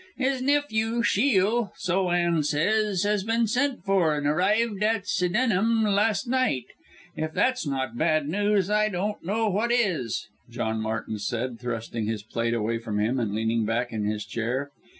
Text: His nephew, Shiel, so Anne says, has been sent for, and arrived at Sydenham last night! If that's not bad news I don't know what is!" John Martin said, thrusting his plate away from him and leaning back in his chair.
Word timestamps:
His 0.17 0.41
nephew, 0.41 1.03
Shiel, 1.03 1.73
so 1.75 2.09
Anne 2.09 2.41
says, 2.41 3.03
has 3.03 3.23
been 3.23 3.45
sent 3.45 3.83
for, 3.85 4.15
and 4.15 4.25
arrived 4.25 4.81
at 4.81 5.05
Sydenham 5.07 5.83
last 5.83 6.27
night! 6.27 6.65
If 7.15 7.35
that's 7.35 7.67
not 7.67 7.95
bad 7.99 8.27
news 8.27 8.67
I 8.71 8.89
don't 8.89 9.23
know 9.23 9.47
what 9.47 9.71
is!" 9.71 10.27
John 10.49 10.81
Martin 10.81 11.19
said, 11.19 11.59
thrusting 11.59 12.07
his 12.07 12.23
plate 12.23 12.55
away 12.55 12.79
from 12.79 12.97
him 12.99 13.19
and 13.19 13.35
leaning 13.35 13.63
back 13.63 13.93
in 13.93 14.03
his 14.05 14.25
chair. 14.25 14.71